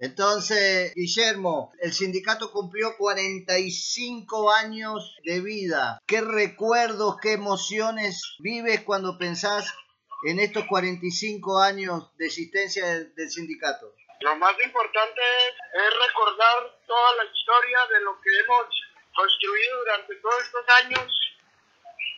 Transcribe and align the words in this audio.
Entonces, 0.00 0.94
Guillermo, 0.94 1.72
el 1.80 1.92
sindicato 1.92 2.52
cumplió 2.52 2.96
45 2.96 4.52
años 4.52 5.16
de 5.24 5.40
vida. 5.40 5.98
¿Qué 6.06 6.20
recuerdos, 6.20 7.16
qué 7.20 7.32
emociones 7.32 8.36
vives 8.38 8.82
cuando 8.82 9.18
pensás 9.18 9.74
en 10.22 10.38
estos 10.38 10.66
45 10.66 11.60
años 11.60 12.16
de 12.16 12.26
existencia 12.26 12.86
del, 12.86 13.30
sindicato? 13.30 13.92
Lo 14.20 14.36
más 14.36 14.54
importante 14.62 15.20
es, 15.20 15.54
es, 15.74 16.06
recordar 16.06 16.78
toda 16.86 17.16
la 17.16 17.24
historia 17.24 17.78
de 17.92 18.00
lo 18.02 18.20
que 18.20 18.30
hemos 18.38 18.66
construido 19.14 19.78
durante 19.80 20.14
todos 20.16 20.44
estos 20.44 20.64
años 20.84 21.28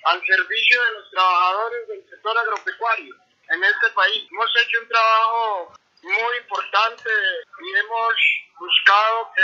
al 0.05 0.21
servicio 0.27 0.83
de 0.85 0.93
los 0.93 1.11
trabajadores 1.11 1.89
del 1.89 2.11
sector 2.11 2.39
agropecuario 2.39 3.15
en 3.49 3.65
este 3.65 3.89
país. 3.95 4.27
Hemos 4.31 4.51
hecho 4.63 4.81
un 4.83 4.89
trabajo 4.89 5.73
muy 6.03 6.37
importante 6.39 7.11
y 7.61 7.79
hemos 7.79 8.15
buscado 8.59 9.33
que 9.35 9.43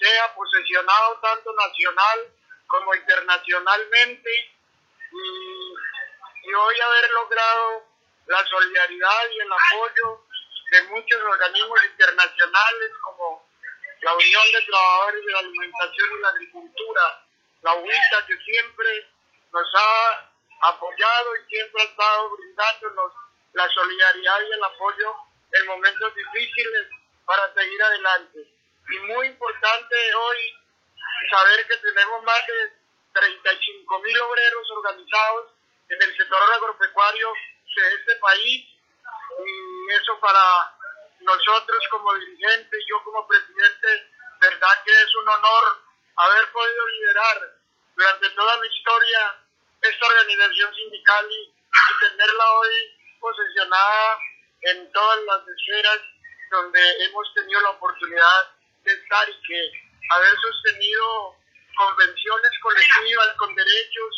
sea 0.00 0.34
posesionado 0.34 1.18
tanto 1.20 1.52
nacional 1.54 2.32
como 2.66 2.94
internacionalmente 2.94 4.30
y, 5.12 6.54
hoy 6.54 6.80
haber 6.80 7.10
logrado 7.10 7.86
la 8.26 8.44
solidaridad 8.46 9.30
y 9.30 9.40
el 9.40 9.52
apoyo 9.52 10.24
de 10.70 10.82
muchos 10.84 11.20
organismos 11.22 11.84
internacionales 11.84 12.90
como 13.02 13.48
la 14.00 14.14
Unión 14.14 14.52
de 14.52 14.62
Trabajadores 14.62 15.24
de 15.24 15.32
la 15.32 15.38
Alimentación 15.38 16.08
y 16.10 16.26
Agricultura, 16.26 17.24
la 17.62 17.74
UITA, 17.74 18.26
que 18.26 18.36
siempre 18.38 19.06
nos 19.52 19.74
ha 19.74 20.30
apoyado 20.68 21.36
y 21.36 21.48
siempre 21.48 21.82
ha 21.82 21.84
estado 21.84 22.30
brindándonos 22.36 23.12
la 23.52 23.68
solidaridad 23.68 24.40
y 24.42 24.52
el 24.52 24.64
apoyo 24.64 25.14
en 25.52 25.66
momentos 25.66 26.14
difíciles 26.14 26.88
para 27.24 27.52
seguir 27.54 27.82
adelante. 27.82 28.61
Y 28.90 28.98
muy 29.00 29.26
importante 29.26 30.14
hoy 30.14 30.38
saber 31.30 31.66
que 31.66 31.76
tenemos 31.78 32.22
más 32.24 32.46
de 32.46 32.72
35 33.12 33.98
mil 34.00 34.20
obreros 34.20 34.70
organizados 34.70 35.50
en 35.88 36.02
el 36.02 36.16
sector 36.16 36.38
agropecuario 36.56 37.32
de 37.76 37.94
este 37.94 38.16
país. 38.16 38.68
Y 39.38 39.92
eso 39.94 40.18
para 40.20 40.74
nosotros 41.20 41.78
como 41.90 42.14
dirigentes, 42.14 42.84
yo 42.88 43.02
como 43.04 43.26
presidente, 43.26 44.10
verdad 44.40 44.82
que 44.84 44.92
es 44.92 45.14
un 45.16 45.28
honor 45.28 45.82
haber 46.16 46.52
podido 46.52 46.86
liderar 46.88 47.56
durante 47.94 48.30
toda 48.30 48.56
mi 48.58 48.68
historia 48.68 49.36
esta 49.80 50.06
organización 50.06 50.74
sindical 50.74 51.26
y, 51.30 51.42
y 51.44 52.08
tenerla 52.08 52.50
hoy 52.50 52.98
posesionada 53.20 54.18
en 54.62 54.92
todas 54.92 55.22
las 55.24 55.48
esferas 55.48 56.00
donde 56.50 57.04
hemos 57.04 57.34
tenido 57.34 57.60
la 57.62 57.70
oportunidad 57.70 58.61
de 59.12 59.28
estar 59.28 59.28
y 59.28 59.42
que 59.46 59.72
haber 60.10 60.36
sostenido 60.40 61.36
convenciones 61.76 62.50
colectivas 62.62 63.28
con 63.38 63.54
derechos 63.54 64.14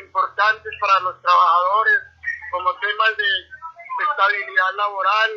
importantes 0.00 0.72
para 0.80 1.00
los 1.00 1.20
trabajadores, 1.22 2.00
como 2.50 2.78
temas 2.78 3.16
de 3.16 3.24
estabilidad 4.10 4.74
laboral, 4.74 5.30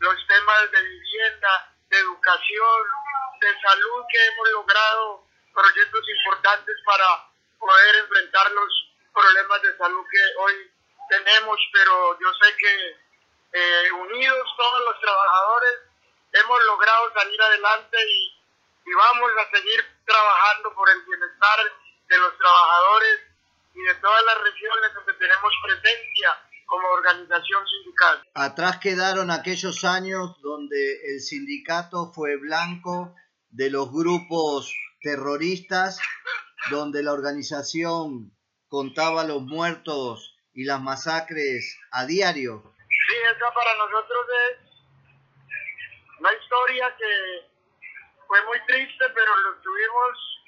los 0.00 0.26
temas 0.26 0.70
de 0.72 0.82
vivienda, 0.82 1.74
de 1.88 1.98
educación, 1.98 2.82
de 3.40 3.60
salud, 3.60 4.04
que 4.10 4.26
hemos 4.26 4.50
logrado 4.50 5.24
proyectos 5.54 6.00
importantes 6.16 6.76
para 6.84 7.28
poder 7.58 7.96
enfrentar 7.96 8.50
los 8.52 8.68
problemas 9.12 9.62
de 9.62 9.76
salud 9.76 10.04
que 10.10 10.22
hoy 10.38 10.70
tenemos, 11.08 11.58
pero 11.72 12.18
yo 12.20 12.28
sé 12.42 12.56
que 12.56 12.96
eh, 13.52 13.92
unidos 13.92 14.48
todos 14.56 14.80
los 14.84 15.00
trabajadores 15.00 15.90
hemos 16.32 16.62
logrado 16.64 17.12
salir 17.14 17.42
adelante 17.42 17.98
y 18.90 18.94
vamos 18.94 19.30
a 19.38 19.56
seguir 19.56 19.80
trabajando 20.04 20.74
por 20.74 20.90
el 20.90 21.00
bienestar 21.06 21.58
de 22.08 22.18
los 22.18 22.36
trabajadores 22.36 23.20
y 23.72 23.82
de 23.82 23.94
todas 23.96 24.24
las 24.24 24.42
regiones 24.42 24.94
donde 24.94 25.14
tenemos 25.14 25.52
presencia 25.62 26.38
como 26.66 26.88
organización 26.88 27.64
sindical. 27.68 28.22
Atrás 28.34 28.78
quedaron 28.78 29.30
aquellos 29.30 29.84
años 29.84 30.40
donde 30.42 31.14
el 31.14 31.20
sindicato 31.20 32.10
fue 32.12 32.36
blanco 32.36 33.14
de 33.50 33.70
los 33.70 33.92
grupos 33.92 34.74
terroristas, 35.00 36.00
donde 36.70 37.04
la 37.04 37.12
organización 37.12 38.36
contaba 38.68 39.22
los 39.22 39.42
muertos 39.42 40.34
y 40.52 40.64
las 40.64 40.80
masacres 40.80 41.78
a 41.92 42.06
diario. 42.06 42.74
Sí, 42.88 43.16
esa 43.36 43.54
para 43.54 43.76
nosotros 43.76 44.26
es 44.50 44.58
una 46.18 46.32
historia 46.32 46.96
que 46.98 47.50
fue 48.30 48.40
muy 48.42 48.60
triste, 48.60 49.04
pero 49.12 49.32
tuvimos 49.60 50.40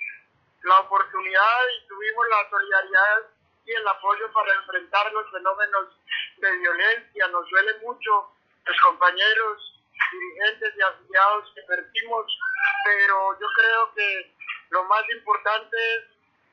la 0.62 0.78
oportunidad 0.78 1.60
y 1.76 1.88
tuvimos 1.88 2.28
la 2.28 2.48
solidaridad 2.48 3.22
y 3.66 3.72
el 3.72 3.88
apoyo 3.88 4.32
para 4.32 4.54
enfrentar 4.54 5.12
los 5.12 5.28
fenómenos 5.32 5.88
de 6.36 6.58
violencia. 6.58 7.26
Nos 7.26 7.50
duele 7.50 7.74
mucho 7.80 8.30
los 8.66 8.80
compañeros 8.82 9.80
dirigentes 10.12 10.74
y 10.76 10.80
afiliados 10.80 11.52
que 11.56 11.62
perdimos, 11.62 12.38
pero 12.84 13.40
yo 13.40 13.46
creo 13.56 13.92
que 13.94 14.32
lo 14.70 14.84
más 14.84 15.02
importante 15.16 15.76
es 15.96 16.04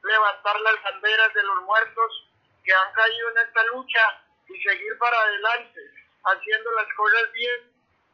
levantar 0.01 0.59
las 0.61 0.81
banderas 0.81 1.31
de 1.35 1.43
los 1.43 1.61
muertos 1.61 2.27
que 2.63 2.73
han 2.73 2.91
caído 2.93 3.29
en 3.29 3.37
esta 3.37 3.63
lucha 3.65 4.23
y 4.47 4.59
seguir 4.63 4.97
para 4.97 5.21
adelante, 5.21 5.81
haciendo 6.23 6.71
las 6.71 6.91
cosas 6.95 7.31
bien 7.33 7.71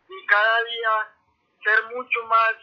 y 0.09 0.25
cada 0.25 0.63
día 0.65 1.15
ser 1.63 1.83
mucho 1.95 2.23
más, 2.25 2.55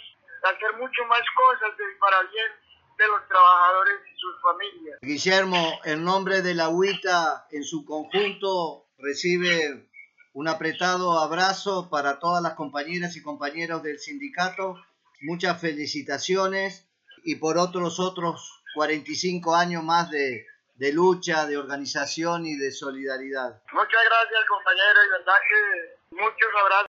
hacer 0.42 0.72
mucho 0.78 1.04
más 1.08 1.22
cosas 1.36 1.70
para 2.00 2.22
bien 2.22 2.50
de 2.98 3.06
los 3.06 3.28
trabajadores 3.28 3.94
y 4.06 4.20
sus 4.20 4.42
familias. 4.42 4.98
Guillermo, 5.03 5.80
en 5.84 6.04
nombre 6.04 6.42
de 6.42 6.54
la 6.54 6.69
UITA 6.69 7.47
en 7.50 7.64
su 7.64 7.84
conjunto, 7.84 8.86
recibe 8.98 9.88
un 10.34 10.48
apretado 10.48 11.19
abrazo 11.19 11.88
para 11.91 12.19
todas 12.19 12.42
las 12.42 12.54
compañeras 12.54 13.16
y 13.16 13.22
compañeros 13.22 13.82
del 13.82 13.98
sindicato. 13.98 14.76
Muchas 15.20 15.60
felicitaciones 15.60 16.88
y 17.25 17.36
por 17.36 17.58
otros 17.58 18.00
otros 18.00 18.62
45 18.75 19.54
años 19.54 19.84
más 19.84 20.10
de, 20.10 20.47
de 20.75 20.92
lucha, 20.92 21.47
de 21.47 21.56
organización 21.56 22.47
y 22.47 22.56
de 22.56 22.72
solidaridad. 22.72 23.62
Muchas 23.72 24.02
gracias 24.04 24.44
compañero 24.48 24.98
y 25.06 25.10
verdad 25.10 25.38
que 25.48 26.16
muchos 26.16 26.48
abrazos. 26.60 26.72